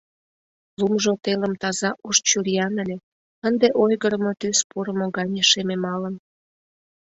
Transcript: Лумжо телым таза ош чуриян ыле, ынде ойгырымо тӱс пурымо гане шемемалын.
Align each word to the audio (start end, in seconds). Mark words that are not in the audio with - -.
Лумжо 0.79 1.11
телым 1.23 1.53
таза 1.61 1.89
ош 2.07 2.17
чуриян 2.27 2.75
ыле, 2.83 2.97
ынде 3.47 3.67
ойгырымо 3.83 4.31
тӱс 4.39 4.59
пурымо 4.69 5.07
гане 5.15 5.43
шемемалын. 5.51 6.15